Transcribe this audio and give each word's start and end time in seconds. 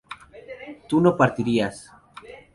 tú 0.87 0.99
no 0.99 1.15
partirías 1.15 1.91